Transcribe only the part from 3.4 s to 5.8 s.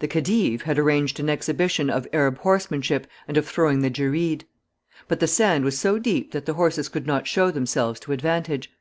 throwing the Jereed; but the sand was